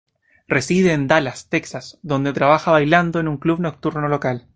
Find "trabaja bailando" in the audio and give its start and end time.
2.33-3.19